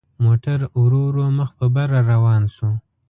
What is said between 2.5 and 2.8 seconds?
شو.